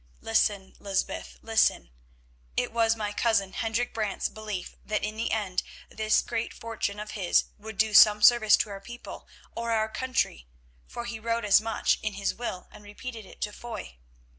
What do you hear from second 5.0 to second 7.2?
in the end this great fortune of